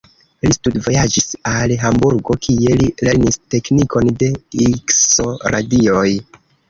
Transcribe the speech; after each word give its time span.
Li 0.45 0.51
studvojaĝis 0.55 1.27
al 1.49 1.73
Hamburgo, 1.83 2.37
kie 2.47 2.77
li 2.79 2.89
lernis 3.09 3.37
teknikon 3.57 4.11
de 4.25 4.31
Ikso-radioj. 4.69 6.07